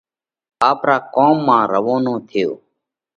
[0.69, 2.51] آپرا ڪوم مانه روَونو ٿيو۔